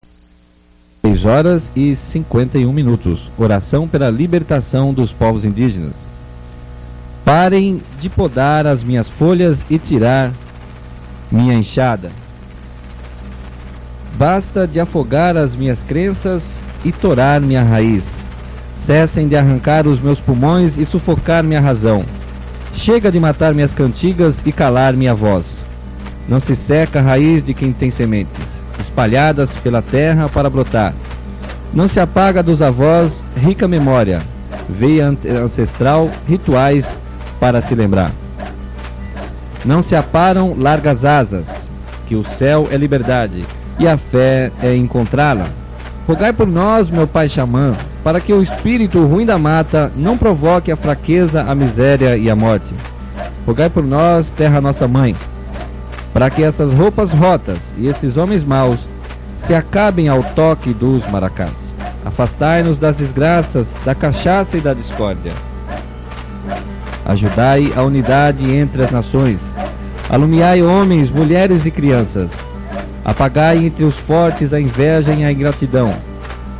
[1.05, 3.21] 6 horas e 51 um minutos.
[3.37, 5.95] Oração pela libertação dos povos indígenas.
[7.23, 10.33] Parem de podar as minhas folhas e tirar
[11.31, 12.24] minha enxada.
[14.17, 16.41] Basta de afogar as minhas crenças
[16.85, 18.05] e torar minha raiz.
[18.79, 22.01] Cessem de arrancar os meus pulmões e sufocar minha razão.
[22.73, 25.43] Chega de matar minhas cantigas e calar minha voz.
[26.29, 28.39] Não se seca a raiz de quem tem sementes,
[28.79, 30.93] espalhadas pela terra para brotar.
[31.73, 34.21] Não se apaga dos avós rica memória,
[34.69, 36.85] veia ancestral, rituais
[37.37, 38.11] para se lembrar.
[39.65, 41.45] Não se aparam largas asas,
[42.07, 43.45] que o céu é liberdade
[43.79, 45.47] e a fé é encontrá-la.
[46.07, 50.71] Rogai por nós, meu pai xamã, para que o espírito ruim da mata não provoque
[50.71, 52.71] a fraqueza, a miséria e a morte.
[53.45, 55.15] Rogai por nós, terra nossa mãe,
[56.13, 58.79] para que essas roupas rotas e esses homens maus
[59.45, 61.73] se acabem ao toque dos maracás.
[62.05, 65.31] Afastai-nos das desgraças, da cachaça e da discórdia.
[67.03, 69.39] Ajudai a unidade entre as nações.
[70.07, 72.29] Alumiai homens, mulheres e crianças.
[73.05, 75.93] Apagai entre os fortes a inveja e a ingratidão.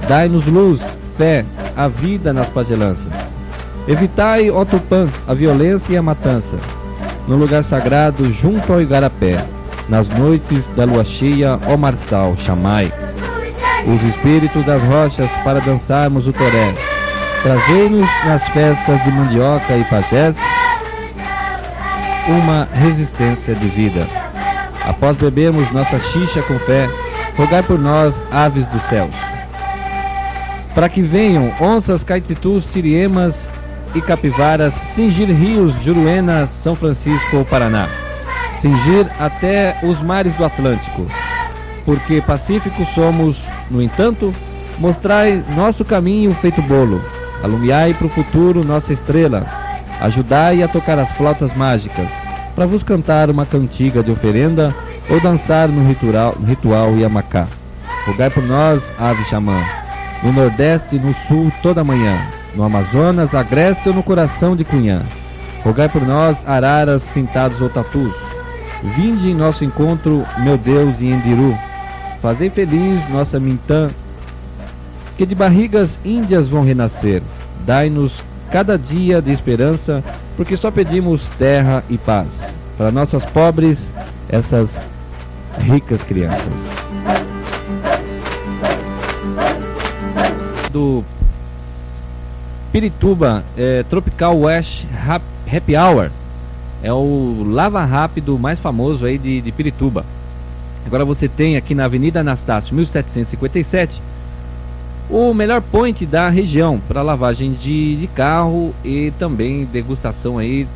[0.08, 0.80] Dai-nos luz,
[1.18, 1.44] fé,
[1.76, 3.12] a vida nas pagelanças.
[3.88, 6.58] Evitai, ó Tupã, a violência e a matança.
[7.28, 9.44] No lugar sagrado, junto ao igarapé,
[9.90, 12.94] nas noites da lua cheia, ó Marçal, chamai.
[13.88, 16.74] Os espíritos das rochas para dançarmos o toré.
[17.42, 20.36] Trazei-nos nas festas de mandioca e pajés
[22.28, 24.25] uma resistência de vida.
[24.86, 26.88] Após bebermos nossa xixa com fé,
[27.36, 29.14] rogai por nós, aves dos céus.
[30.74, 33.48] Para que venham onças, caititus, siriemas
[33.96, 37.88] e capivaras, cingir rios, Juruena, São Francisco ou Paraná.
[38.60, 41.08] Cingir até os mares do Atlântico.
[41.86, 43.38] Porque pacíficos somos,
[43.72, 44.34] no entanto,
[44.78, 47.02] mostrai nosso caminho feito bolo.
[47.44, 49.46] Alumiai para o futuro nossa estrela.
[50.02, 52.10] Ajudai a tocar as flautas mágicas,
[52.56, 54.74] para vos cantar uma cantiga de oferenda
[55.10, 57.48] ou dançar no ritual, ritual Yamacá.
[58.08, 59.62] Rogai por nós, ave xamã,
[60.24, 65.02] no Nordeste e no Sul toda manhã, no Amazonas, agreste ou no coração de Cunhã.
[65.64, 68.14] Rogai por nós, araras pintados ou tatus.
[68.96, 71.58] Vinde em nosso encontro, meu Deus e Endiru.
[72.22, 73.90] Fazei feliz nossa Mintã,
[75.18, 77.22] que de barrigas índias vão renascer.
[77.66, 78.14] Dai-nos
[78.56, 80.02] cada dia de esperança,
[80.38, 82.30] porque só pedimos terra e paz.
[82.78, 83.90] Para nossas pobres,
[84.30, 84.70] essas
[85.60, 86.40] ricas crianças.
[90.72, 91.04] Do
[92.72, 94.86] Pirituba, é, Tropical West
[95.52, 96.10] Happy Hour.
[96.82, 100.06] É o lava rápido mais famoso aí de, de Pirituba.
[100.86, 104.02] Agora você tem aqui na Avenida Anastácio 1757
[105.10, 110.68] o melhor point da região para lavagem de, de, carro e também degustação aí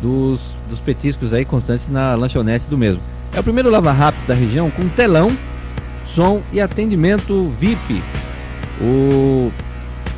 [0.00, 3.00] dos, dos petiscos aí constantes na lanchonete do mesmo.
[3.32, 5.36] É o primeiro lava rápido da região com telão,
[6.14, 8.02] som e atendimento VIP.
[8.80, 9.50] O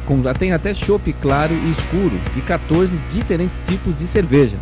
[0.05, 4.57] com, tem até chopp claro e escuro e 14 diferentes tipos de cerveja.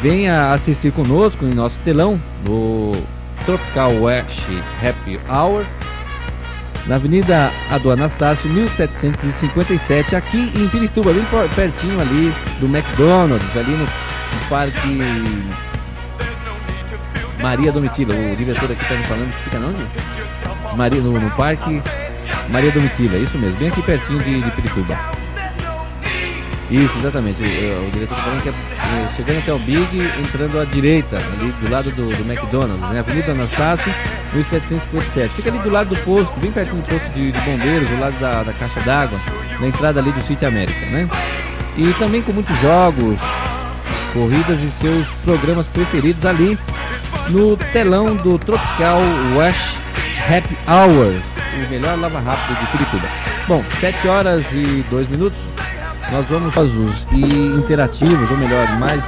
[0.00, 2.96] Venha assistir conosco em nosso telão no
[3.44, 4.40] Tropical West
[4.82, 5.64] Happy Hour
[6.86, 13.86] na Avenida Ado Anastácio, 1757, aqui em Pirituba, bem pertinho ali do McDonald's, ali no,
[14.48, 15.02] Parque
[17.40, 18.14] Maria Domitila.
[18.14, 20.76] O diretor aqui está me falando que fica onde?
[20.76, 21.82] Maria, no, no Parque
[22.48, 25.15] Maria Domitila, isso mesmo, bem aqui pertinho de, de Pirituba.
[26.70, 27.40] Isso, exatamente.
[27.40, 31.52] O, o diretor falando que é, é, chegando até o Big, entrando à direita, ali
[31.52, 32.98] do lado do, do McDonald's, né?
[32.98, 33.92] Avenida Anastácio,
[34.32, 35.34] 1757.
[35.34, 38.18] Fica ali do lado do posto, bem pertinho do posto de, de bombeiros, do lado
[38.18, 39.18] da, da caixa d'água,
[39.60, 41.08] na entrada ali do City América, né?
[41.76, 43.16] E também com muitos jogos,
[44.12, 46.58] corridas e seus programas preferidos ali
[47.28, 48.98] no telão do Tropical
[49.36, 49.76] West
[50.28, 51.14] Happy Hour,
[51.54, 53.08] o melhor lava rápido de Curitiba.
[53.46, 55.38] Bom, 7 horas e 2 minutos
[56.10, 57.22] nós vamos os e
[57.56, 59.02] interativos, ou melhor, mais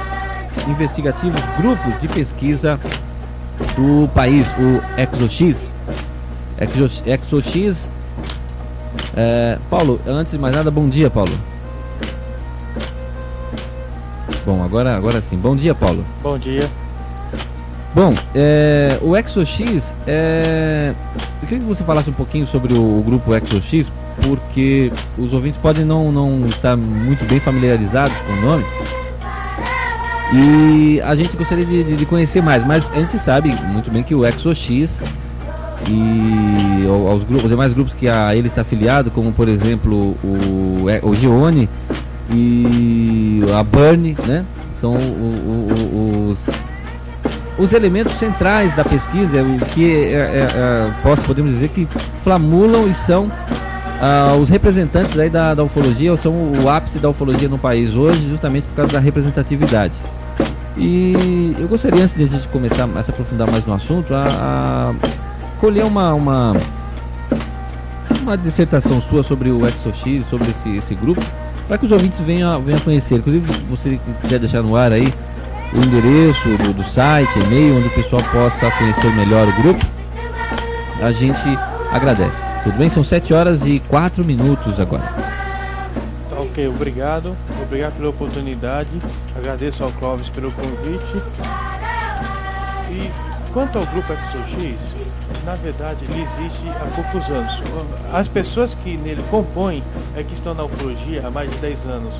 [0.67, 2.79] investigativos grupos de pesquisa
[3.75, 5.57] do país, o ExoX.
[7.05, 7.89] ExoX.
[9.15, 11.31] É, Paulo, antes de mais nada, bom dia, Paulo.
[14.45, 15.37] Bom, agora, agora sim.
[15.37, 16.03] Bom dia, Paulo.
[16.21, 16.69] Bom dia.
[17.93, 20.93] Bom, é, o ExoX, é,
[21.41, 23.87] eu queria que você falasse um pouquinho sobre o, o grupo ExoX,
[24.23, 28.65] porque os ouvintes podem não, não estar muito bem familiarizados com o nome.
[30.31, 34.13] E a gente gostaria de, de conhecer mais, mas a gente sabe muito bem que
[34.13, 34.89] o ExoX
[35.87, 40.85] e aos grupos, os demais grupos que a ele está afiliado, como por exemplo o,
[41.03, 41.67] o Gione
[42.31, 44.45] e a Burn, né?
[44.79, 51.21] São o, o, os, os elementos centrais da pesquisa, o que é, é, é, posso,
[51.23, 51.87] podemos dizer que
[52.23, 53.31] flamulam e são
[54.01, 58.29] ah, os representantes aí da, da ufologia, são o ápice da ufologia no país hoje,
[58.29, 59.93] justamente por causa da representatividade.
[60.77, 64.23] E eu gostaria, antes de a gente começar a se aprofundar mais no assunto, a,
[64.93, 66.55] a colher uma, uma,
[68.21, 71.21] uma dissertação sua sobre o ExoX, sobre esse, esse grupo,
[71.67, 73.15] para que os ouvintes venham, venham conhecer.
[73.15, 75.13] Inclusive, você quiser deixar no ar aí
[75.73, 79.85] o endereço do, do site, e-mail, onde o pessoal possa conhecer melhor o grupo,
[81.01, 81.59] a gente
[81.91, 82.48] agradece.
[82.63, 82.89] Tudo bem?
[82.89, 85.03] São 7 horas e 4 minutos agora.
[86.29, 87.35] Tá ok, obrigado.
[87.63, 88.89] Obrigado pela oportunidade.
[89.37, 91.23] Agradeço ao Clóvis pelo convite.
[92.91, 93.09] E
[93.53, 94.77] quanto ao grupo ExoX,
[95.45, 97.61] na verdade ele existe há poucos anos.
[98.11, 99.81] As pessoas que nele compõem
[100.15, 102.13] é que estão na ufologia há mais de 10 anos.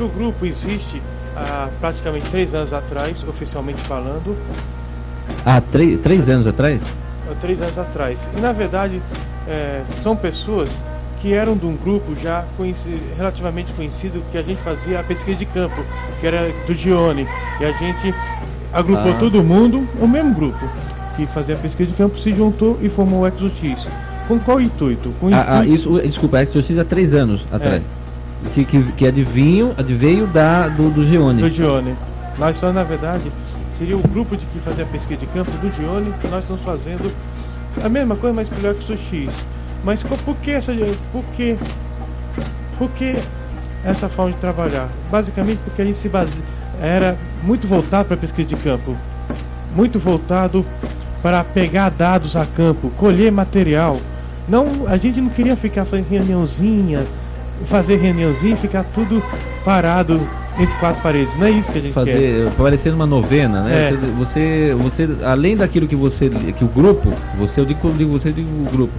[0.00, 1.00] O grupo existe
[1.36, 4.36] há praticamente 3 anos atrás, oficialmente falando.
[5.44, 6.80] Há 3, três anos atrás?
[7.30, 8.18] Há 3 anos atrás.
[8.36, 9.00] E na verdade
[9.48, 10.68] é, são pessoas
[11.20, 15.36] que eram de um grupo já conhecido, relativamente conhecido que a gente fazia a pesquisa
[15.36, 15.82] de campo,
[16.20, 17.26] que era do Gione.
[17.60, 18.14] E a gente
[18.72, 19.16] agrupou ah.
[19.18, 20.68] todo mundo, o mesmo grupo
[21.16, 23.88] que fazia a pesquisa de campo se juntou e formou o ExoX.
[24.28, 25.10] Com qual intuito?
[25.18, 27.82] Com ah, ah, isso, desculpa, ExoX há três anos atrás.
[27.82, 28.50] É.
[28.54, 31.40] Que, que, que adivinho, adveio da, do, do Gione.
[31.40, 31.94] Do Gione.
[32.38, 33.32] Nós só, na verdade,
[33.78, 36.62] seria o grupo de que fazia a pesquisa de campo do Gione que nós estamos
[36.62, 37.10] fazendo
[37.84, 39.34] a mesma coisa, mas pelo ExoX.
[39.84, 40.72] Mas por que essa.
[41.12, 41.56] Por que.
[42.78, 43.16] Por que
[43.84, 44.88] essa forma de trabalhar?
[45.10, 46.32] Basicamente porque a gente se base,
[46.80, 48.96] era muito voltado para a pesquisa de campo.
[49.74, 50.64] Muito voltado
[51.22, 53.98] para pegar dados a campo, colher material.
[54.48, 57.04] Não, a gente não queria ficar fazendo reuniãozinha,
[57.66, 59.22] fazer reuniãozinha e ficar tudo
[59.64, 60.20] parado
[60.58, 61.34] entre quatro paredes.
[61.38, 62.52] Não é isso que a gente fazer, quer.
[62.56, 63.90] Parecendo uma novena, né?
[63.90, 63.92] É.
[64.18, 68.32] Você, você, além daquilo que você, que o grupo, você, eu digo, digo você, eu
[68.32, 68.92] digo o grupo.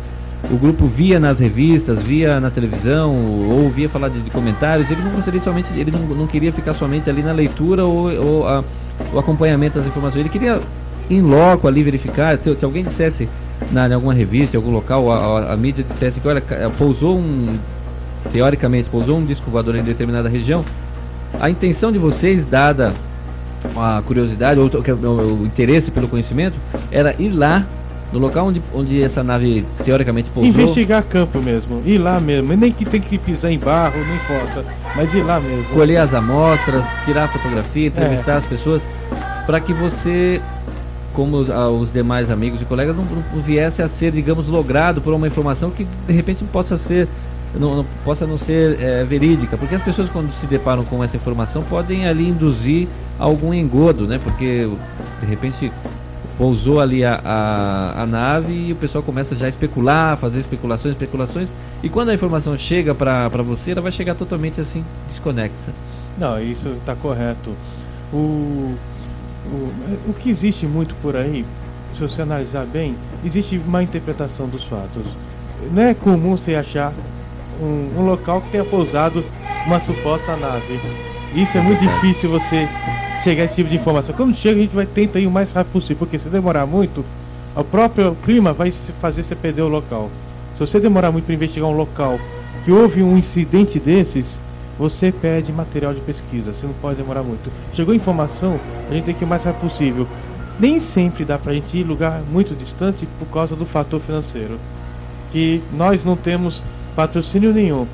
[0.51, 3.12] O grupo via nas revistas, via na televisão,
[3.50, 6.75] ou via falar de, de comentários, ele não gostaria somente, ele não, não queria ficar
[6.75, 8.63] somente ali na leitura ou, ou a,
[9.12, 10.21] o acompanhamento das informações.
[10.21, 10.62] Ele queria
[11.10, 13.27] em loco ali verificar, se, se alguém dissesse
[13.71, 16.42] na, em alguma revista, em algum local, a, a, a, mídia dissesse que olha,
[16.77, 17.57] pousou um,
[18.31, 20.63] teoricamente, pousou um disco voador em determinada região,
[21.39, 22.94] a intenção de vocês, dada
[23.75, 26.56] a curiosidade ou o, o interesse pelo conhecimento,
[26.91, 27.65] era ir lá
[28.12, 30.50] no local onde, onde essa nave teoricamente pousou.
[30.50, 32.56] Investigar campo mesmo, ir lá mesmo.
[32.56, 34.65] Nem que tem que pisar em barro, não importa,
[34.95, 35.65] mas ir lá mesmo.
[35.65, 38.38] Colher as amostras, tirar fotografia, entrevistar é.
[38.38, 38.81] as pessoas,
[39.45, 40.41] para que você
[41.13, 45.12] como os, os, demais amigos e colegas não, não, viesse a ser, digamos, logrado por
[45.15, 47.07] uma informação que de repente não possa ser
[47.56, 51.16] não, não possa não ser é, verídica, porque as pessoas quando se deparam com essa
[51.16, 54.20] informação podem ali induzir algum engodo, né?
[54.24, 54.70] Porque
[55.20, 55.72] de repente
[56.38, 60.94] pousou ali a, a, a nave e o pessoal começa já a especular, fazer especulações,
[60.94, 61.50] especulações,
[61.82, 65.54] e quando a informação chega para você, ela vai chegar totalmente assim desconexa.
[66.18, 67.56] Não, isso está correto.
[68.13, 68.75] O
[69.48, 71.46] o, o que existe muito por aí,
[71.96, 75.04] se você analisar bem, existe uma interpretação dos fatos.
[75.72, 76.94] Não é comum você achar
[77.62, 79.24] um, um local que tenha pousado
[79.66, 80.80] uma suposta nave.
[81.36, 82.68] Isso é muito difícil você
[83.24, 84.16] chegar a esse tipo de informação.
[84.16, 87.04] Quando chega, a gente vai tentar ir o mais rápido possível, porque se demorar muito,
[87.56, 88.72] o próprio clima vai
[89.02, 90.10] fazer você perder o local.
[90.54, 92.20] Se você demorar muito para investigar um local
[92.64, 94.26] que houve um incidente desses,
[94.78, 97.52] você pede material de pesquisa, você não pode demorar muito.
[97.74, 98.60] Chegou informação,
[98.90, 100.08] a gente tem que ir o mais rápido possível.
[100.60, 104.58] Nem sempre dá pra gente ir lugar muito distante por causa do fator financeiro.
[105.32, 106.62] Que nós não temos
[106.98, 107.86] patrocínio nenhum.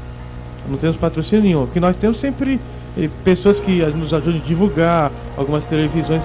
[0.69, 1.67] Não temos patrocínio nenhum.
[1.67, 2.57] Que nós temos sempre
[2.97, 6.23] eh, pessoas que nos ajudam a divulgar, algumas televisões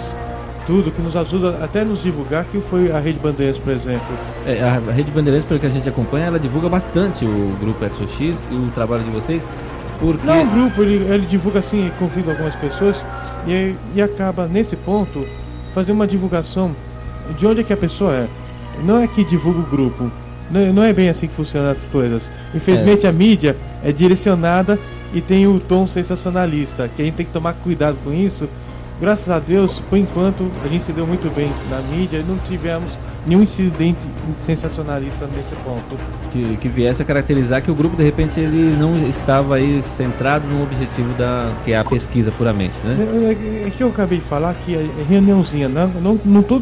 [0.69, 4.07] tudo, que nos ajuda até nos divulgar, que foi a Rede Bandeirantes, por exemplo.
[4.47, 8.39] É, a Rede Bandeirantes, pelo que a gente acompanha, ela divulga bastante o grupo ExoX
[8.51, 9.43] e o trabalho de vocês.
[9.99, 10.27] Porque...
[10.27, 12.97] Não, o grupo, ele, ele divulga assim, convida algumas pessoas
[13.47, 15.27] e, e acaba, nesse ponto,
[15.75, 16.71] fazer uma divulgação
[17.39, 18.27] de onde é que a pessoa é.
[18.85, 20.13] Não é que divulga o grupo.
[20.51, 22.23] Não, não é bem assim que funcionam as coisas.
[22.55, 23.09] Infelizmente é.
[23.09, 24.79] a mídia é direcionada
[25.13, 28.49] e tem o tom sensacionalista, que a gente tem que tomar cuidado com isso,
[29.01, 32.91] graças a Deus, por enquanto, a gente se deu muito bem na mídia, não tivemos
[33.27, 33.99] nenhum incidente
[34.45, 35.99] sensacionalista nesse ponto.
[36.33, 40.47] Que, que viesse a caracterizar que o grupo de repente ele não estava aí centrado
[40.47, 42.97] no objetivo da que é a pesquisa puramente, né?
[42.99, 46.61] É, é, é que eu acabei de falar que é reuniãozinha, não, não, não, tô,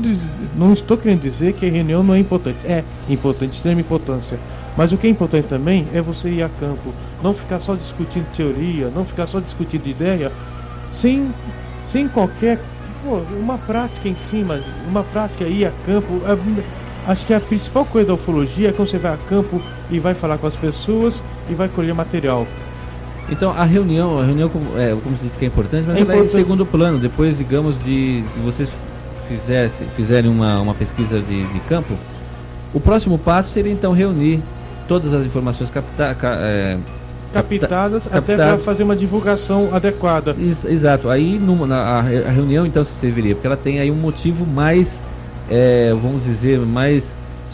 [0.57, 4.39] não estou querendo dizer que a reunião não é importante, é importante, extrema importância.
[4.77, 8.27] Mas o que é importante também é você ir a campo, não ficar só discutindo
[8.37, 10.31] teoria, não ficar só discutindo ideia,
[10.95, 11.31] sem,
[11.91, 12.59] sem qualquer
[13.07, 16.21] pô, uma prática em cima, uma prática aí a campo.
[16.27, 20.01] A, acho que a principal coisa da ufologia é quando você vai a campo e
[20.01, 22.47] vai falar com as pessoas e vai colher material.
[23.31, 26.01] Então a reunião, a reunião como, é, como se diz que é importante, mas é
[26.01, 26.37] ela importante.
[26.37, 26.99] é em segundo plano.
[26.99, 28.69] Depois, digamos, de, de vocês
[29.29, 31.95] fizesse, fizerem uma, uma pesquisa de, de campo,
[32.75, 34.41] o próximo passo seria então reunir
[34.87, 36.77] todas as informações capta, é,
[37.43, 40.35] captadas até para fazer uma divulgação adequada.
[40.39, 41.09] exato.
[41.09, 44.47] Aí no, na, a, a, reunião então se serviria, porque ela tem aí um motivo
[44.47, 44.89] mais,
[45.51, 47.05] é, vamos dizer, mais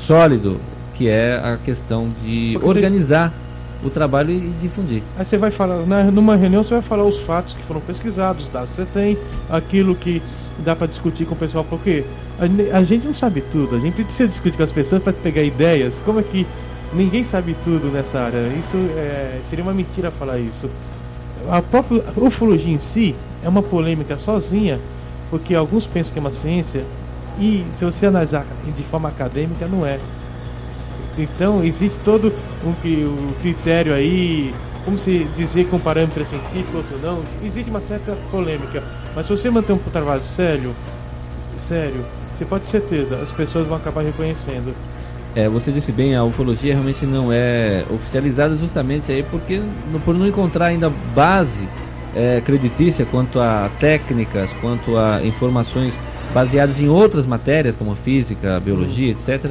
[0.07, 0.59] sólido,
[0.95, 3.33] que é a questão de porque organizar
[3.81, 3.89] você...
[3.89, 5.03] o trabalho e difundir.
[5.19, 8.49] Aí você vai falar, na, numa reunião você vai falar os fatos que foram pesquisados,
[8.53, 9.19] dados que você tem,
[9.51, 10.23] aquilo que
[10.59, 12.05] dá para discutir com o pessoal, porque
[12.39, 15.43] a, a, gente não sabe tudo, a gente precisa discutir com as pessoas para pegar
[15.43, 16.47] ideias, como é que
[16.95, 18.49] ninguém sabe tudo nessa área.
[18.49, 20.71] Isso é, seria uma mentira falar isso.
[21.51, 24.79] A própria ufologia em si é uma polêmica sozinha,
[25.31, 26.85] porque alguns pensam que é uma ciência
[27.39, 28.45] e se você analisar
[28.77, 29.99] de forma acadêmica não é.
[31.19, 32.33] Então existe todo
[32.65, 37.71] um, um critério aí, como se dizer que um parâmetro é científico, outro não, existe
[37.71, 38.83] uma certa polêmica.
[39.15, 40.75] Mas se você manter um trabalho sério,
[41.69, 42.05] sério,
[42.37, 44.75] você pode ter certeza, as pessoas vão acabar reconhecendo.
[45.35, 49.63] É, você disse bem, a ufologia realmente não é oficializada justamente aí porque
[50.05, 51.67] por não encontrar ainda base
[52.15, 55.95] é, creditícia quanto a técnicas, quanto a informações
[56.35, 59.51] baseadas em outras matérias como física, biologia, etc,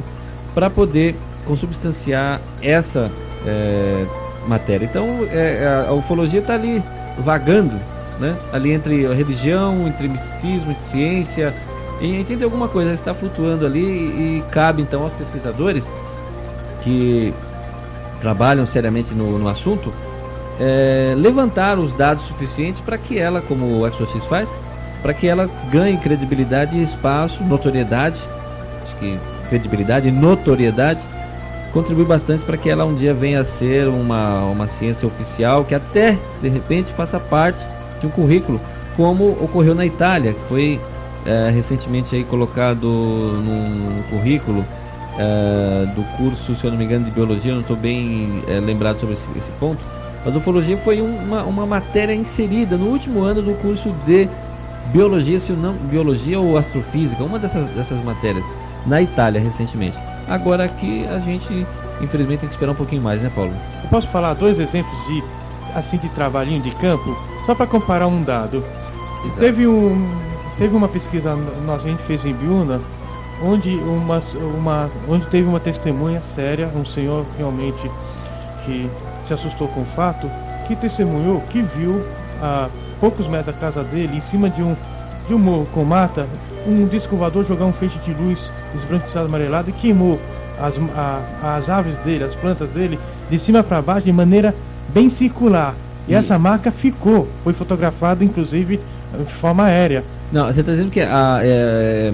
[0.54, 3.10] para poder consubstanciar essa
[3.44, 4.06] é,
[4.46, 4.84] matéria.
[4.84, 6.80] Então é, a ufologia está ali
[7.18, 7.74] vagando,
[8.20, 8.36] né?
[8.52, 11.54] ali entre a religião, entre misticismo, entre ciência,
[12.02, 15.84] e entender alguma coisa, está flutuando ali e cabe então aos pesquisadores
[16.82, 17.32] que
[18.20, 19.92] trabalham seriamente no, no assunto
[20.60, 24.48] é, levantar os dados suficientes para que ela, como o ExoX faz,
[25.00, 28.20] para que ela ganhe credibilidade e espaço, notoriedade,
[28.82, 29.18] acho que
[29.48, 31.00] credibilidade e notoriedade
[31.72, 35.74] contribui bastante para que ela um dia venha a ser uma, uma ciência oficial que
[35.74, 37.64] até de repente faça parte
[38.00, 38.60] de um currículo,
[38.96, 40.80] como ocorreu na Itália, que foi
[41.26, 44.64] é, recentemente aí colocado no currículo
[45.18, 48.58] é, do curso, se eu não me engano, de biologia, eu não estou bem é,
[48.60, 49.80] lembrado sobre esse, esse, ponto,
[50.24, 54.28] mas ufologia foi uma, uma matéria inserida no último ano do curso de
[54.92, 58.44] biologia, se não biologia ou astrofísica, uma dessas, dessas matérias,
[58.86, 59.96] na Itália recentemente.
[60.28, 61.66] Agora aqui a gente
[62.00, 63.52] infelizmente tem que esperar um pouquinho mais, né, Paulo?
[63.82, 65.22] Eu posso falar dois exemplos de
[65.74, 68.64] assim de trabalhinho de campo, só para comparar um dado.
[69.24, 69.40] Exato.
[69.40, 71.34] Teve um Teve uma pesquisa
[71.66, 72.80] nossa, a gente fez em Biúna,
[73.42, 74.22] onde, uma,
[74.56, 77.90] uma, onde teve uma testemunha séria, um senhor realmente
[78.64, 78.88] que
[79.26, 80.30] se assustou com o fato,
[80.66, 82.04] que testemunhou que viu
[82.40, 82.68] a
[83.00, 84.76] poucos metros da casa dele, em cima de um,
[85.26, 86.26] de um morro com mata,
[86.66, 88.38] um disco voador jogar um feixe de luz
[88.76, 90.20] esbranquiçado amarelado e queimou
[90.60, 94.54] as, a, as aves dele, as plantas dele, de cima para baixo de maneira
[94.88, 95.74] bem circular.
[96.06, 98.78] E, e essa marca ficou, foi fotografada inclusive
[99.18, 100.04] de forma aérea.
[100.32, 102.12] Não, você está dizendo que a, é,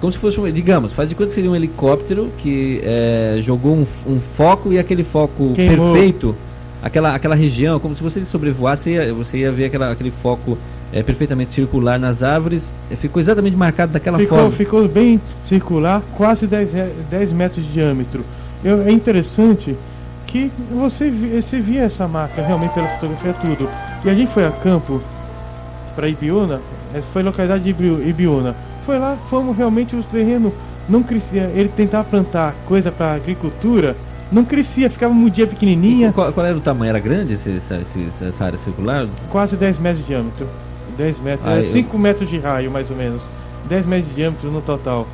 [0.00, 3.76] como se fosse, um, digamos, faz de conta que seria um helicóptero que é, jogou
[3.76, 5.92] um, um, foco e aquele foco Queimou.
[5.92, 6.34] perfeito,
[6.82, 10.58] aquela, aquela região, como se você sobrevoasse, você ia, você ia ver aquela, aquele foco
[10.92, 14.56] é, perfeitamente circular nas árvores, é, ficou exatamente marcado daquela ficou, forma.
[14.56, 16.70] Ficou bem circular, quase 10,
[17.10, 18.24] 10 metros de diâmetro.
[18.64, 19.76] Eu, é interessante
[20.26, 23.68] que você, você via essa marca realmente pela fotografia tudo.
[24.04, 25.02] E a gente foi a campo
[25.94, 26.60] para Ibiúna,
[27.12, 28.54] foi localidade de Ibiúna.
[28.86, 30.52] Foi lá, fomos realmente o terreno
[30.88, 31.50] não crescia.
[31.54, 33.96] Ele tentava plantar coisa para agricultura,
[34.30, 36.12] não crescia, ficava um dia pequenininha.
[36.12, 36.90] Qual, qual, era o tamanho?
[36.90, 37.80] Era grande esse, essa,
[38.24, 39.06] essa área circular?
[39.30, 40.46] Quase 10 metros de diâmetro.
[40.96, 42.00] 10 metros, ah, é, 5 eu...
[42.00, 43.22] metros de raio mais ou menos.
[43.68, 45.06] 10 metros de diâmetro no total.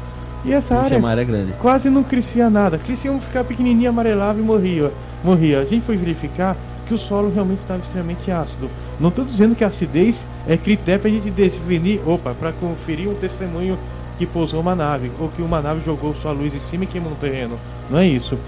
[0.45, 1.52] E essa área, área grande.
[1.59, 2.78] quase não crescia nada.
[2.78, 4.92] Crescia um ficar pequenininha, amarelava e morria.
[5.25, 5.61] Morria.
[5.61, 6.56] A gente foi verificar
[6.87, 8.71] que o solo realmente estava extremamente ácido.
[8.99, 13.09] Não estou dizendo que a acidez é critério para a gente definir, opa, para conferir
[13.09, 13.79] um testemunho
[14.19, 17.12] que pousou uma nave, ou que uma nave jogou sua luz em cima e queimou
[17.12, 17.59] um terreno.
[17.91, 18.38] Não é isso.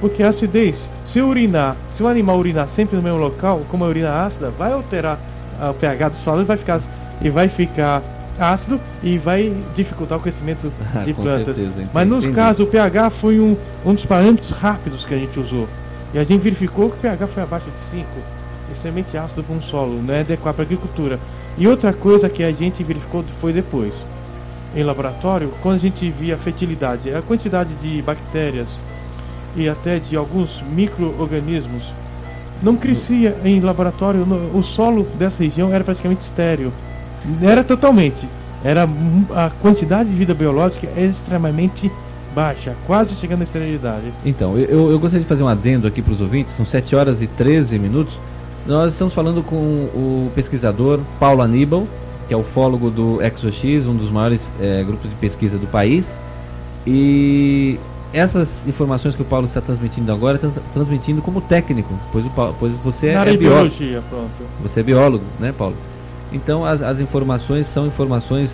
[0.00, 0.76] Porque a acidez,
[1.12, 4.72] se urinar, se o animal urinar sempre no mesmo local, como a urina ácida, vai
[4.72, 5.18] alterar
[5.68, 6.80] o pH do solo e vai ficar,
[7.20, 8.00] e vai ficar
[8.38, 11.56] ácido e vai dificultar o crescimento Ah, de plantas.
[11.56, 12.32] certeza, Mas no entendi.
[12.34, 15.68] caso, o pH foi um, um dos parâmetros rápidos que a gente usou.
[16.14, 18.06] E a gente verificou que o pH foi abaixo de 5,
[18.74, 21.18] extremamente ácido para um solo, não é adequado para agricultura.
[21.58, 23.92] E outra coisa que a gente verificou foi depois,
[24.74, 28.68] em laboratório, quando a gente via a fertilidade, a quantidade de bactérias
[29.56, 31.82] e até de alguns micro-organismos
[32.62, 36.72] não crescia em laboratório, no- o solo dessa região era praticamente estéreo.
[37.42, 38.28] Era totalmente.
[38.62, 38.86] Era
[39.34, 41.90] a quantidade de vida biológica é extremamente
[42.34, 44.04] baixa, quase chegando à esterilidade.
[44.24, 47.20] Então, eu, eu gostaria de fazer um adendo aqui para os ouvintes, são 7 horas
[47.22, 48.14] e 13 minutos.
[48.66, 51.86] Nós estamos falando com o pesquisador Paulo Aníbal,
[52.28, 56.06] que é ufólogo do ExoX, um dos maiores eh, grupos de pesquisa do país.
[56.86, 57.78] E
[58.12, 62.72] essas informações que o Paulo está transmitindo agora, está transmitindo como técnico, pois, o pois
[62.84, 63.74] você Na é, é biólogo.
[64.62, 65.76] Você é biólogo, né, Paulo?
[66.32, 68.50] Então as, as informações são informações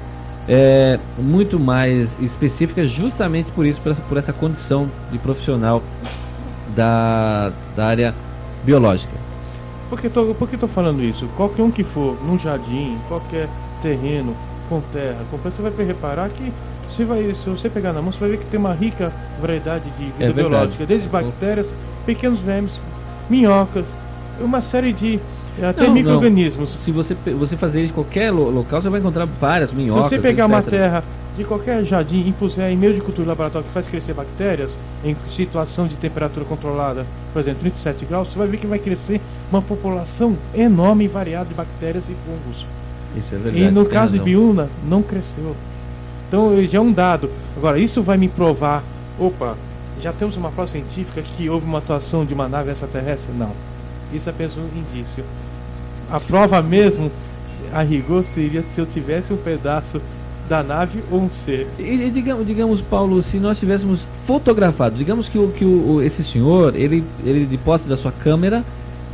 [0.49, 5.83] é, muito mais específicas, justamente por isso, por essa, por essa condição de profissional
[6.75, 8.15] da, da área
[8.65, 9.26] biológica.
[9.89, 11.27] Por que, tô, por que tô falando isso?
[11.37, 13.49] Qualquer um que for num jardim, qualquer
[13.83, 14.35] terreno
[14.69, 16.53] com terra, com você vai reparar que
[16.91, 19.85] você vai, se você pegar na mão, você vai ver que tem uma rica variedade
[19.85, 21.67] de vida É biológica, desde bactérias,
[22.05, 22.73] pequenos vermes,
[23.29, 23.85] minhocas,
[24.41, 25.21] uma série de
[25.63, 25.95] até Não, não.
[25.95, 26.77] micro-organismos.
[26.85, 30.07] Se você, você fazer em qualquer lo- local, você vai encontrar várias minhocas.
[30.09, 30.71] Se você pegar uma etc.
[30.71, 31.05] terra
[31.37, 34.71] de qualquer jardim e puser em meio de cultura de laboratório que faz crescer bactérias
[35.07, 39.21] em situação de temperatura controlada, por exemplo, 37 graus, você vai ver que vai crescer
[39.51, 42.67] uma população enorme e variada de bactérias e fungos.
[43.17, 43.65] Isso é verdade.
[43.65, 44.25] E no caso de razão.
[44.25, 45.55] Biúna, não cresceu.
[46.29, 47.31] Então já é um dado.
[47.57, 48.83] Agora, isso vai me provar,
[49.19, 49.57] opa,
[50.03, 53.33] já temos uma prova científica que houve uma atuação de uma nave extraterrestre?
[53.33, 53.53] Não.
[54.13, 55.25] Isso é apenas um indício.
[56.11, 57.11] A prova mesmo,
[57.73, 60.01] a rigor, seria se eu tivesse um pedaço
[60.49, 61.67] da nave ou um ser.
[61.79, 66.23] E, e digamos, digamos, Paulo, se nós tivéssemos fotografado, digamos que, o, que o, esse
[66.25, 68.63] senhor, ele, ele de posse da sua câmera,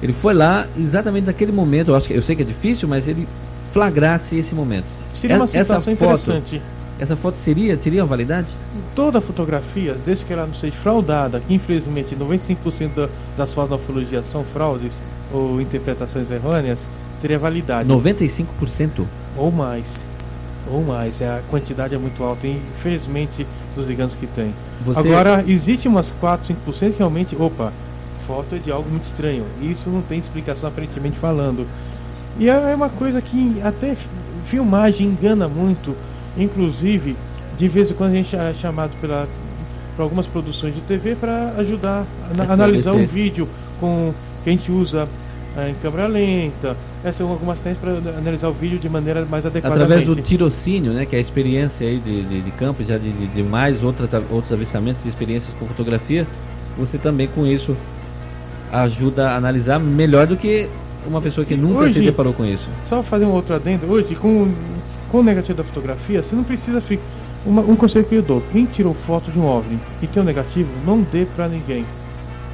[0.02, 3.06] ele foi lá exatamente naquele momento, eu, acho que, eu sei que é difícil, mas
[3.08, 3.26] ele
[3.72, 4.84] flagrasse esse momento.
[5.20, 6.62] Seria uma Essa- essa situação foto- interessante.
[6.98, 8.48] Essa foto seria, teria validade?
[8.94, 14.22] Toda fotografia, desde que ela não seja fraudada, que infelizmente 95% da- das da ufologia
[14.30, 14.92] são fraudes
[15.32, 16.78] ou interpretações errôneas,
[17.20, 17.88] teria validade.
[17.88, 19.06] 95%.
[19.36, 19.86] Ou mais.
[20.64, 21.20] Ou mais.
[21.20, 24.54] É, a quantidade é muito alta, infelizmente, dos gigantes que tem.
[24.78, 27.72] Você, Agora, existe umas 4, 5% que realmente, opa,
[28.18, 29.52] foto é de algo muito estranho.
[29.56, 31.68] Isso não tem explicação aparentemente falando.
[32.34, 34.08] E é uma coisa que até fi-
[34.44, 35.98] filmagem engana muito.
[36.34, 39.28] Inclusive, de vez em quando a gente é chamado pela,
[39.94, 44.52] por algumas produções de TV para ajudar a A analisar um vídeo com que a
[44.52, 45.12] gente usa
[45.68, 46.76] em câmera lenta.
[47.04, 49.74] Essas são algumas técnicas para analisar o vídeo de maneira mais adequada.
[49.74, 53.10] através do tirocínio, né, que é a experiência aí de, de, de campo, já de,
[53.10, 56.26] de, mais outra, outros avistamentos e experiências com fotografia,
[56.78, 57.76] você também com isso
[58.72, 60.68] ajuda a analisar melhor do que
[61.06, 62.66] uma pessoa que nunca se Hoje- deparou com isso.
[62.88, 63.90] Só fazer um outro adendo.
[63.90, 64.50] Hoje, com,
[65.10, 67.02] com o negativo da fotografia, você não precisa ficar.
[67.44, 70.70] um conselho que eu dou: quem tirou foto de um OVNI e tem um negativo,
[70.86, 71.84] não dê pra ninguém.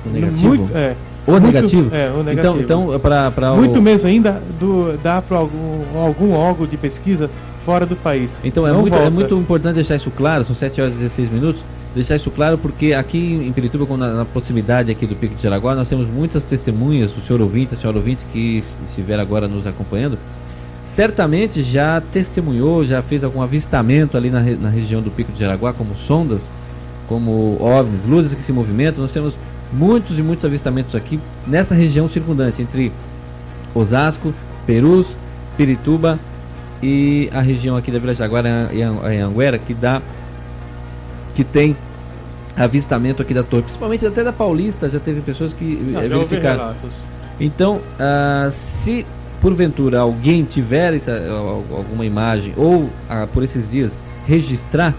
[0.07, 0.49] O negativo?
[0.49, 0.97] Muito, é,
[1.29, 1.95] o muito- negativo?
[1.95, 2.61] É, o negativo.
[2.61, 7.31] Então, então para muito menos ainda do, dá para algum, algum órgão de pesquisa
[7.65, 8.31] fora do país.
[8.43, 11.61] Então é muito, é muito importante deixar isso claro, são 7 horas e 16 minutos,
[11.95, 15.75] deixar isso claro porque aqui em Pirituba, na, na proximidade aqui do Pico de Jaraguá,
[15.75, 20.19] nós temos muitas testemunhas, o senhor ouvinte, a senhora ouvinte que estiver agora nos acompanhando,
[20.95, 25.73] certamente já testemunhou, já fez algum avistamento ali na, na região do Pico de Jaraguá,
[25.73, 26.41] como sondas,
[27.07, 29.35] como OVNIs, luzes que se movimentam, nós temos
[29.73, 32.93] muitos e muitos avistamentos aqui nessa região circundante, entre
[33.75, 34.33] Osasco,
[34.67, 35.07] Perus,
[35.57, 36.19] Pirituba
[36.83, 40.01] e a região aqui da Vila Jaguara em An- em Anguera que dá
[41.35, 41.77] que tem
[42.57, 46.65] avistamento aqui da torre, principalmente até da Paulista já teve pessoas que Não, eh, verificaram.
[47.41, 48.51] Então, ah,
[48.83, 49.07] se
[49.41, 53.93] porventura alguém tiver essa, al- alguma imagem ou ah, por esses dias
[54.27, 54.93] registrar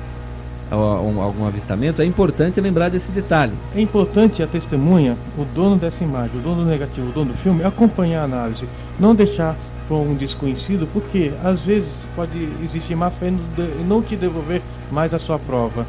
[0.71, 3.53] algum avistamento, é importante lembrar desse detalhe.
[3.75, 7.37] É importante a testemunha, o dono dessa imagem, o dono do negativo, o dono do
[7.39, 8.65] filme, acompanhar a análise.
[8.99, 9.55] Não deixar
[9.87, 13.39] para um desconhecido, porque às vezes pode existir má fé em
[13.87, 15.85] não te devolver mais a sua prova.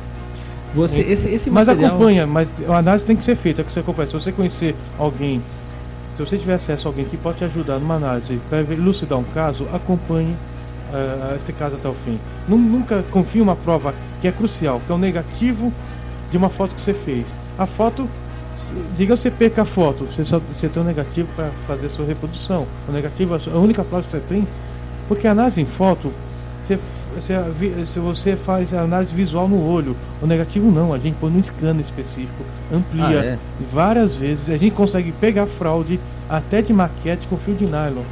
[0.74, 3.80] Você, esse, esse Mas material, acompanha, mas a análise tem que ser feita, que você
[3.80, 4.08] acompanha.
[4.08, 5.42] Se você conhecer alguém,
[6.16, 9.24] se você tiver acesso a alguém que pode te ajudar numa análise para elucidar um
[9.24, 10.34] caso, acompanhe
[10.92, 12.18] ah, esse caso até o fim.
[12.48, 15.72] Nu- nunca confie uma prova que é crucial, que é o negativo
[16.30, 17.26] de uma foto que você fez.
[17.58, 18.08] A foto,
[18.96, 22.06] diga você perca a foto, você só você tem um negativo para fazer a sua
[22.06, 22.66] reprodução.
[22.88, 24.46] O negativo é a única prova que você tem,
[25.08, 26.12] porque a análise em foto,
[26.66, 26.78] você,
[27.16, 29.96] você, se você faz a análise visual no olho.
[30.22, 33.38] O negativo não, a gente põe no scanner específico, amplia Ah, é?
[33.72, 34.48] várias vezes.
[34.48, 35.98] A gente consegue pegar fraude
[36.28, 38.02] até de maquete com fio de nylon.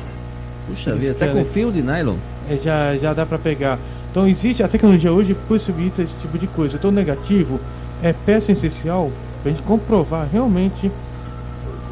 [0.66, 2.16] Puxa vida, até com fio de nylon.
[2.48, 3.78] É, já, já dá para pegar.
[4.10, 6.76] Então existe, a tecnologia hoje possibilita esse tipo de coisa.
[6.76, 7.60] Então negativo
[8.02, 9.10] é peça essencial
[9.42, 10.90] para a gente comprovar realmente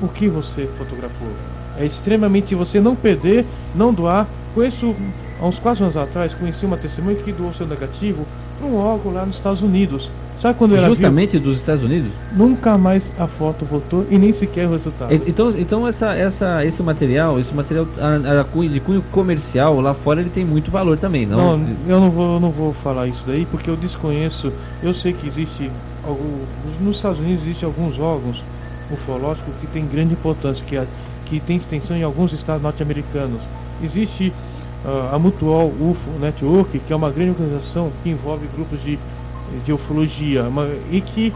[0.00, 1.28] o que você fotografou.
[1.78, 4.26] É extremamente você não perder, não doar.
[4.54, 4.94] Conheço,
[5.40, 8.26] há uns quatro anos atrás, conheci uma testemunha que doou seu negativo
[8.58, 10.10] para um órgão lá nos Estados Unidos.
[10.40, 12.12] Sabe quando ela Justamente dos Estados Unidos?
[12.30, 12.46] viu?
[12.48, 15.12] Nunca mais a foto voltou e nem sequer o resultado.
[15.26, 19.94] Então, então essa, essa, esse material, esse material a, a cunho- de cunho comercial lá
[19.94, 21.56] fora ele tem muito valor também, não?
[21.56, 24.52] Não, eu não vou, eu não vou falar isso daí porque eu desconheço.
[24.82, 25.72] Eu sei que existe
[26.02, 26.46] algum,
[26.80, 28.44] nos Estados Unidos existe alguns órgãos
[28.88, 30.88] ufológicos que têm grande importância, que, a-
[31.24, 33.48] que tem extensão em alguns estados norte-americanos.
[33.78, 34.36] Existe
[34.82, 39.02] ah, a Mutual UFO Network, que é uma grande organização que envolve grupos de,
[39.64, 41.32] de ufologia uma- e que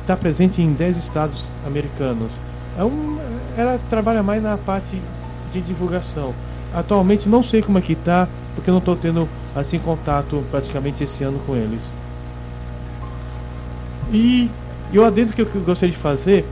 [0.00, 2.30] está presente em 10 estados americanos.
[2.78, 3.18] É um,
[3.56, 5.00] ela trabalha mais na parte
[5.52, 6.32] de divulgação.
[6.74, 11.04] Atualmente não sei como é que tá, porque eu não estou tendo assim contato praticamente
[11.04, 11.80] esse ano com eles.
[14.12, 14.48] E,
[14.92, 16.46] e o adendo que eu, eu gostaria de fazer,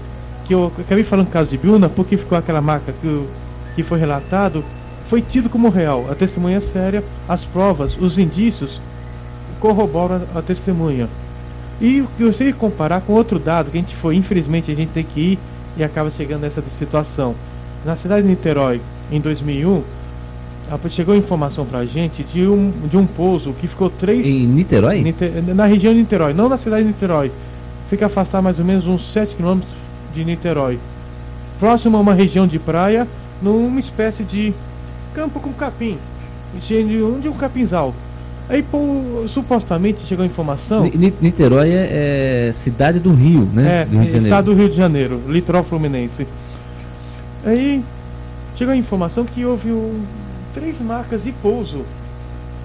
[0.46, 3.26] que eu acabei falando do caso de Biuna, porque ficou aquela marca que,
[3.76, 4.64] que foi relatado,
[5.08, 6.06] foi tido como real.
[6.10, 8.80] A testemunha é séria, as provas, os indícios
[9.60, 11.08] corroboram a, a testemunha.
[11.80, 14.90] E eu gostaria de comparar com outro dado que a gente foi, infelizmente, a gente
[14.90, 15.38] tem que ir
[15.76, 17.34] e acaba chegando nessa situação.
[17.84, 19.82] Na cidade de Niterói, em 2001,
[20.70, 25.00] a- chegou informação pra gente de um, de um pouso que ficou três Em Niterói?
[25.00, 27.30] Nite- na região de Niterói, não na cidade de Niterói.
[27.88, 29.60] Fica afastado mais ou menos uns 7 km
[30.14, 30.78] de Niterói.
[31.58, 33.06] Próximo a uma região de praia,
[33.42, 34.52] numa espécie de
[35.14, 35.96] campo com capim.
[36.62, 37.94] cheio De um, de um capinzal.
[38.50, 40.82] Aí, pô, supostamente chegou a informação.
[40.92, 43.82] Ni- Niterói é, é cidade do Rio, né?
[43.82, 46.26] É, do Rio estado do Rio de Janeiro, litoral fluminense.
[47.46, 47.80] Aí
[48.56, 50.00] chegou a informação que houve um,
[50.52, 51.84] três marcas de pouso.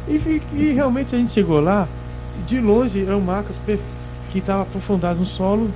[0.07, 1.87] E, e realmente a gente chegou lá,
[2.47, 3.55] de longe eram marcas
[4.31, 5.69] que estavam aprofundadas no solo.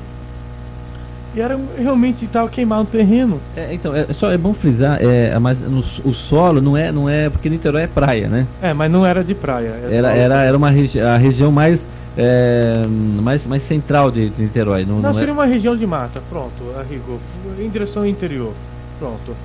[1.36, 3.40] E era realmente estava queimado o terreno.
[3.56, 7.08] É, então, é, só é bom frisar, é, mas no, o solo não é, não
[7.08, 8.48] é, porque Niterói é praia, né?
[8.62, 9.68] É, mas não era de praia.
[9.92, 10.22] Era, solo.
[10.22, 11.86] era, era uma regi a região mais,
[12.18, 14.86] é, mais, mais central de, de Niterói.
[14.86, 17.20] Não, Não, não é- seria uma região de mata, pronto, a rigor,
[17.60, 18.54] em direção ao interior,
[18.98, 19.36] pronto.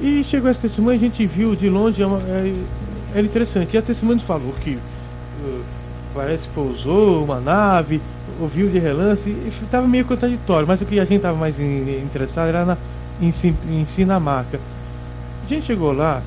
[0.00, 2.52] E chegou essa testemunha, a gente viu de longe, é, uma- é,
[3.16, 5.62] é interessante, e a testemunha falou que uh,
[6.14, 8.00] parece que pousou uma nave,
[8.40, 12.02] ouviu de relance, e estava meio contraditório, mas o que a gente estava mais in-
[12.04, 12.76] interessado era na,
[13.20, 13.32] em,
[13.70, 14.58] em si na marca.
[15.44, 16.22] A gente chegou lá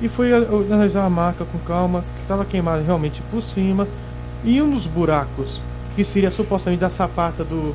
[0.00, 3.86] e foi analisar a marca com calma, que estava queimada realmente por cima,
[4.44, 5.60] e um dos buracos,
[5.94, 7.74] que seria supostamente da sapata do,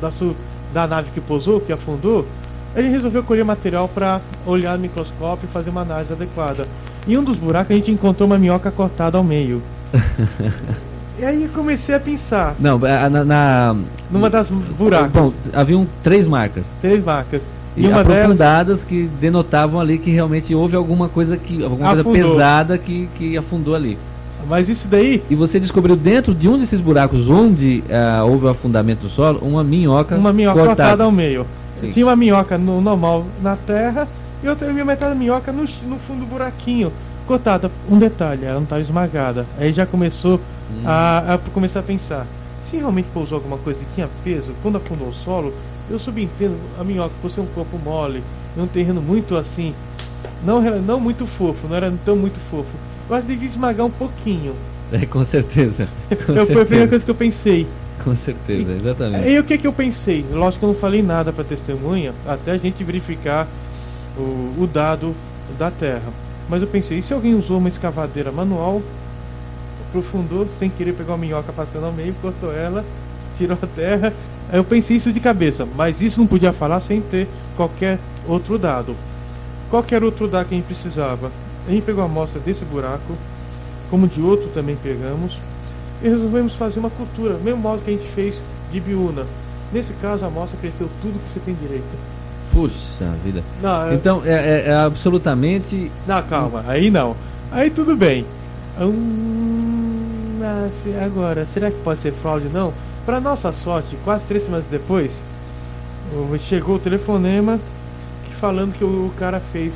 [0.00, 0.34] da, su-
[0.72, 2.26] da nave que pousou, que afundou,
[2.74, 6.66] ele resolveu colher material para olhar no microscópio e fazer uma análise adequada.
[7.06, 9.62] Em um dos buracos a gente encontrou uma minhoca cortada ao meio.
[11.18, 13.76] e aí eu comecei a pensar, Não, a- na, na-
[14.10, 16.64] numa das buracos, Bom, haviam três marcas.
[16.80, 17.40] três marcas.
[17.76, 21.88] E, E uma delas, aprofundadas que denotavam ali que realmente houve alguma coisa que alguma
[21.88, 22.30] coisa Afundou.
[22.34, 23.96] pesada que, que afundou ali.
[24.48, 28.48] mas isso daí, E você descobriu dentro de um desses buracos onde ah, houve o
[28.48, 31.04] afundamento do solo uma minhoca, uma minhoca cortada, cortada.
[31.04, 31.46] ao meio.
[31.80, 31.90] Sim.
[31.90, 34.08] Tinha uma minhoca no, normal na terra
[34.42, 36.92] e outra minha metade da minhoca no, no fundo do buraquinho.
[37.28, 37.70] Cortada.
[37.90, 39.46] Um detalhe, ela não estava esmagada.
[39.58, 40.82] Aí já começou Hum.
[40.84, 42.26] a, a começar a pensar.
[42.70, 45.52] Se realmente pousou alguma coisa e tinha peso, quando afundou o solo,
[45.90, 48.22] eu subentendo a minhoca por ser um corpo mole,
[48.54, 49.74] num terreno muito assim,
[50.44, 52.68] não, não muito fofo, não era tão muito fofo.
[53.08, 54.54] Eu acho que devia esmagar um pouquinho.
[54.92, 55.88] É, com certeza.
[56.26, 56.88] Com Eu, foi a primeira certeza.
[56.88, 57.66] coisa que eu pensei.
[58.04, 59.28] Com certeza, exatamente.
[59.28, 60.24] E o que que eu pensei?
[60.30, 63.46] Lógico que eu não falei nada para testemunha, até a gente verificar
[64.16, 65.14] o, o dado
[65.58, 66.12] da terra.
[66.48, 68.80] Mas eu pensei, e se alguém usou uma escavadeira manual,
[69.88, 72.84] aprofundou sem querer pegar uma minhoca passando ao meio, cortou ela,
[73.36, 74.12] tirou a terra.
[74.50, 78.96] Eu pensei isso de cabeça, mas isso não podia falar sem ter qualquer outro dado.
[79.68, 81.30] Qualquer outro dado que a gente precisava.
[81.66, 83.14] A gente pegou a amostra desse buraco,
[83.90, 85.36] como de outro também pegamos,
[86.02, 88.36] e resolvemos fazer uma cultura, mesmo modo que a gente fez
[88.72, 89.26] de biúna.
[89.70, 91.84] Nesse caso, a amostra cresceu tudo que você tem direito.
[92.58, 93.42] Puxa vida.
[93.62, 95.92] Não, Então é, é- é absolutamente.
[96.06, 97.14] não calma, aí não.
[97.52, 98.26] Aí tudo bem.
[98.80, 100.40] Hum,
[101.04, 102.46] agora, será que pode ser fraude?
[102.52, 102.72] Não.
[103.06, 105.12] Para nossa sorte, quase três semanas depois,
[106.40, 107.60] chegou o telefonema
[108.40, 109.72] falando que o cara fez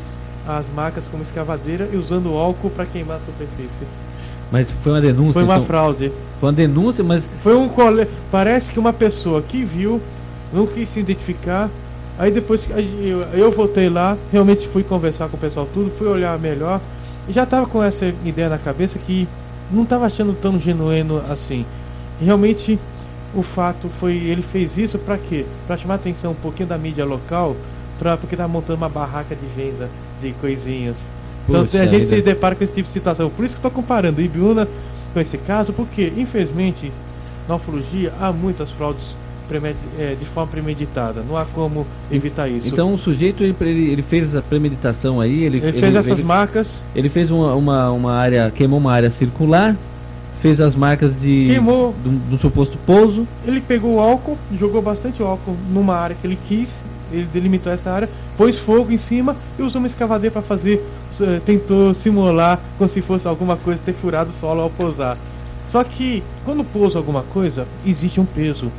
[0.47, 3.87] as marcas como escavadeira e usando álcool para queimar a superfície.
[4.51, 5.33] Mas foi uma denúncia?
[5.35, 6.13] Foi uma então, fraude.
[6.41, 7.25] Foi uma denúncia, mas...
[7.43, 8.07] Foi um cole...
[8.31, 10.01] Parece que uma pessoa que viu,
[10.53, 11.71] não quis se identificar,
[12.23, 16.39] aí depois eu, eu voltei lá, realmente fui conversar com o pessoal tudo, fui olhar
[16.39, 16.81] melhor,
[17.29, 19.27] e já estava com essa ideia na cabeça que
[19.69, 21.67] não estava achando tão genuíno assim.
[22.21, 22.79] Realmente
[23.35, 25.45] o fato foi ele fez isso para quê?
[25.67, 27.57] Para chamar a atenção um pouquinho da mídia local,
[27.99, 29.91] pra, porque tá montando uma barraca de venda
[30.23, 30.95] de coisinhas.
[31.49, 32.17] Então Puxa a gente vida.
[32.17, 33.31] se depara com esse tipo de situação.
[33.31, 34.69] Por isso que estou comparando Ibiúna
[35.13, 36.93] com esse caso, porque infelizmente
[37.49, 39.17] na ufologia há muitas fraudes
[40.19, 41.23] de forma premeditada.
[41.27, 42.69] Não há como evitar isso.
[42.69, 46.81] Então o sujeito, ele, ele, fez a premeditação aí, ele, ele fez essas ele, marcas,
[46.95, 49.77] ele fez uma, uma, uma área, queimou uma área circular,
[50.41, 51.95] fez as marcas de Queimou.
[52.03, 56.39] do, do suposto pouso, ele pegou o álcool, jogou bastante álcool numa área que ele
[56.49, 56.71] quis,
[57.13, 60.85] ele delimitou essa área, pôs fogo em cima e usou uma escavadeira para fazer,
[61.21, 65.17] eh, tentou simular como se fosse alguma coisa ter furado o solo ao pousar.
[65.71, 68.71] Só que quando pousa alguma coisa, existe um peso.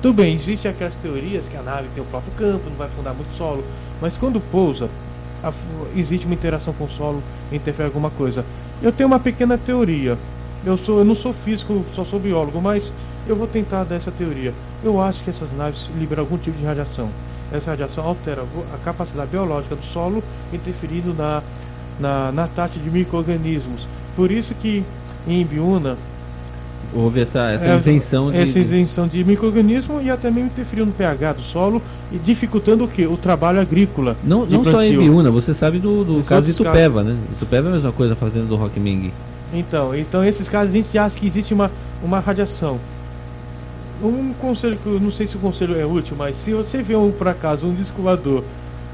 [0.00, 3.14] Tudo bem, existem aquelas teorias que a nave tem o próprio campo, não vai afundar
[3.14, 3.64] muito solo,
[4.00, 4.88] mas quando pousa,
[5.96, 8.44] existe uma interação com o solo, interfere alguma coisa.
[8.80, 10.16] Eu tenho uma pequena teoria.
[10.64, 12.92] Eu sou, eu não sou físico, só sou biólogo, mas
[13.26, 14.54] eu vou tentar dar essa teoria.
[14.84, 17.08] Eu acho que essas naves liberam algum tipo de radiação.
[17.50, 21.42] Essa radiação altera a capacidade biológica do solo, interferindo na,
[21.98, 23.86] na, na taxa de micro-organismos.
[24.14, 24.84] Por isso que
[25.26, 25.96] em Ibiúna
[26.94, 30.92] houve essa, essa é, isenção de, essa isenção de micro-organismo e até mesmo interferiu no
[30.92, 33.06] pH do solo e dificultando o que?
[33.06, 34.16] O trabalho agrícola.
[34.24, 34.96] Não, não só em.
[34.96, 37.16] Biúna, você sabe do, do caso de outros Itupeva, né?
[37.32, 39.12] Itupeva é a mesma coisa fazendo do Rock Ming.
[39.52, 41.70] Então, então esses casos a gente acha que existe uma,
[42.02, 42.78] uma radiação.
[44.02, 46.94] Um conselho que eu não sei se o conselho é útil, mas se você vê
[46.94, 48.44] um, por acaso um disco voador,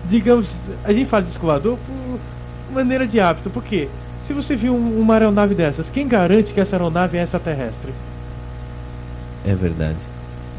[0.08, 3.88] digamos, a gente fala disco voador por maneira de hábito, por quê?
[4.26, 7.92] Se você viu um- uma aeronave dessas, quem garante que essa aeronave é extraterrestre?
[9.44, 9.98] É verdade.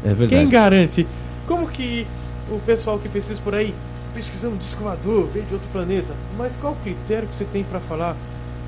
[0.04, 0.28] É verdade.
[0.30, 1.06] Quem garante?
[1.46, 2.06] Como que
[2.50, 3.74] o pessoal que pesquisa por aí,
[4.14, 7.80] pesquisando disco voador, veio de outro planeta, mas qual o critério que você tem para
[7.80, 8.14] falar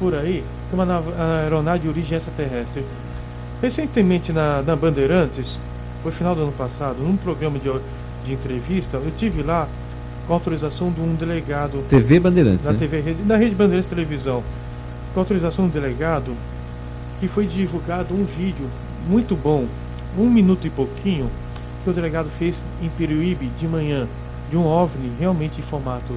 [0.00, 0.84] por aí que uma
[1.44, 2.84] aeronave de origem extraterrestre?
[3.62, 5.56] Recentemente na, na Bandeirantes,
[6.02, 7.70] foi final do ano passado, num programa de,
[8.24, 9.68] de entrevista, eu tive lá
[10.26, 12.64] com autorização de um delegado TV Bandeirantes.
[12.64, 12.78] da né?
[12.78, 14.42] TV Rede- da Rede Bandeirantes Televisão,
[15.12, 16.34] com autorização do delegado,
[17.20, 18.66] que foi divulgado um vídeo
[19.08, 19.66] muito bom,
[20.18, 21.28] um minuto e pouquinho,
[21.84, 24.06] que o delegado fez em Peruíbe de manhã,
[24.50, 26.14] de um OVNI realmente em formato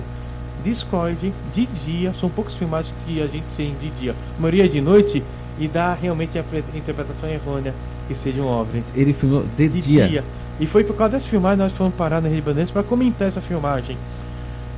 [0.64, 4.68] discoide, de dia, são poucas filmagens que a gente tem de dia, a maioria é
[4.68, 5.24] de noite,
[5.60, 7.74] e dá realmente a pre- interpretação errônea
[8.08, 10.08] que seja um OVNI Ele filmou de, de dia.
[10.08, 10.24] dia.
[10.60, 13.42] E foi por causa dessa filmagem nós fomos parar na Rede Bandeirantes para comentar essa
[13.42, 13.98] filmagem.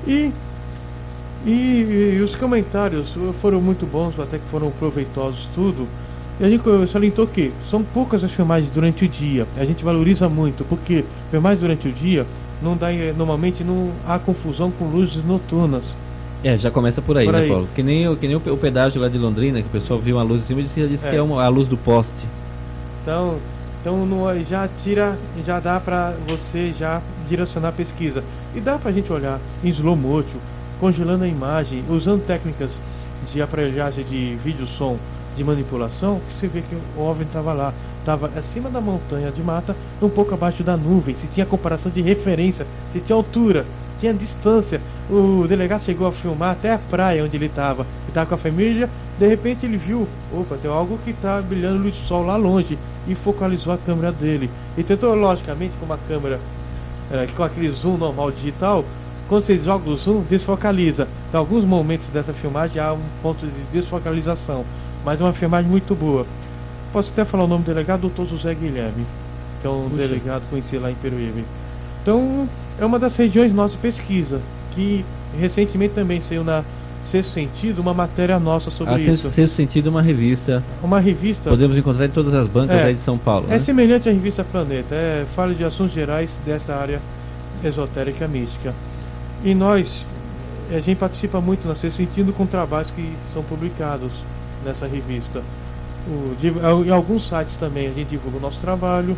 [0.07, 0.31] E,
[1.45, 3.07] e, e os comentários
[3.41, 5.87] foram muito bons, até que foram proveitosos tudo.
[6.39, 9.45] E a gente salientou que são poucas as filmagens durante o dia.
[9.57, 12.25] A gente valoriza muito, porque filmagens durante o dia
[12.61, 15.83] não dá, eh, normalmente não há confusão com luzes noturnas.
[16.43, 17.49] É, já começa por aí, Por né, aí.
[17.49, 17.67] Paulo?
[17.75, 19.99] Que nem, o- que nem o, pe- o pedágio lá de Londrina, que o pessoal
[19.99, 21.09] viu uma luz em cima e disse, disse É.
[21.11, 22.11] que é uma, a luz do poste.
[23.01, 23.37] Então,
[23.81, 28.23] então não, já tira, já dá pra você já direcionar a pesquisa.
[28.55, 30.39] E dá pra gente olhar em slow motion,
[30.83, 32.69] congelando a imagem, usando técnicas
[33.31, 34.97] de aparelhagem de vídeo som
[35.33, 39.41] de manipulação, que você vê que o OVNI estava lá, estava acima da montanha de
[39.41, 43.65] mata, um pouco abaixo da nuvem, se tinha comparação de referência, se tinha altura,
[43.97, 44.81] tinha distância.
[45.09, 48.37] O delegado chegou a filmar até a praia onde ele estava, ele estava com a
[48.37, 52.35] família, de repente ele viu, opa, tem algo que está brilhando luz de sol lá
[52.35, 54.49] longe, e focalizou a câmera dele.
[54.77, 56.41] E tentou, logicamente, com uma câmera
[57.09, 58.83] é, com aquele zoom normal digital,
[59.27, 61.07] quando você joga o zoom, desfocaliza.
[61.33, 64.63] Em alguns momentos dessa filmagem há um ponto de desfocalização,
[65.05, 66.25] mas é uma filmagem muito boa.
[66.91, 68.25] Posso até falar o nome do delegado, Dr.
[68.29, 69.05] José Guilherme,
[69.61, 69.95] que é um Puxa.
[69.95, 71.43] delegado conhecido lá em Peruíbe.
[72.01, 72.47] Então,
[72.79, 74.39] é uma das regiões nossa de pesquisa,
[74.71, 75.03] que
[75.39, 76.63] recentemente também saiu na
[77.09, 79.23] Sexto Sentido uma matéria nossa sobre A isso.
[79.23, 80.63] Sexto, Sexto Sentido é uma revista.
[80.81, 82.85] Uma revista Podemos encontrar em todas as bancas É.
[82.85, 83.45] aí de São Paulo.
[83.49, 83.59] É né?
[83.59, 86.99] semelhante à revista Planeta, é, fala de assuntos gerais dessa área
[87.63, 88.73] esotérica mística.
[89.43, 90.05] E nós,
[90.71, 94.11] a gente participa muito nesse sentido com trabalhos que são publicados
[94.63, 95.43] nessa revista.
[96.07, 96.53] O, de,
[96.85, 99.17] em alguns sites também a gente divulga o nosso trabalho.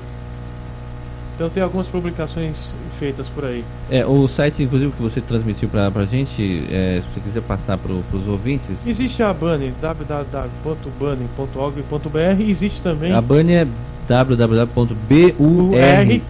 [1.36, 2.56] Então tem algumas publicações
[2.98, 3.64] feitas por aí.
[3.92, 7.78] É, o site, inclusive, que você transmitiu pra, pra gente, é, se você quiser passar
[7.78, 13.68] pro, pros ouvintes, Existe a Bunny, www.bunny.org.br, existe também a BAN é
[14.08, 16.22] www.burn.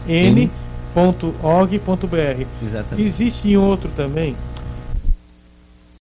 [0.95, 2.45] urn.org.br.
[2.63, 3.07] Exatamente.
[3.07, 4.35] Existe em outro também,